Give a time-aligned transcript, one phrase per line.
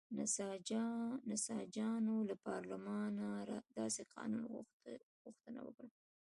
[1.35, 3.25] نساجانو له پارلمانه
[3.79, 4.41] داسې قانون
[5.25, 5.87] غوښتنه وکړه.